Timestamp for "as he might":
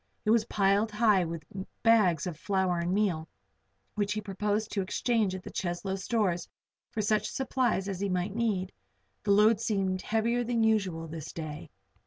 7.87-8.33